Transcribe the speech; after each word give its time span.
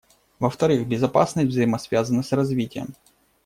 Во-вторых, 0.39 0.87
безопасность 0.87 1.49
взаимосвязана 1.49 2.23
с 2.23 2.31
развитием. 2.31 2.95